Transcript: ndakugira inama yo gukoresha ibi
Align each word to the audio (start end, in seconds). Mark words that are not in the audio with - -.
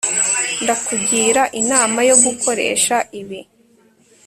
ndakugira 0.63 1.43
inama 1.61 1.99
yo 2.09 2.15
gukoresha 2.23 2.95
ibi 3.19 3.39